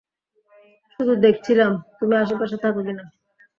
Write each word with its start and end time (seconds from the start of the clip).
শুধু 0.93 1.13
দেখছিলাম, 1.25 1.71
তুমি 1.97 2.13
আশপাশে 2.17 2.57
থাকো 2.57 2.79
কি-না। 2.85 3.05